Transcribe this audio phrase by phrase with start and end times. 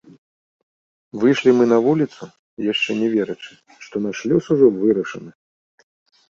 [1.23, 2.23] Выйшлі мы на вуліцу,
[2.71, 3.53] яшчэ не верачы,
[3.85, 5.31] што наш лёс ужо вырашаны!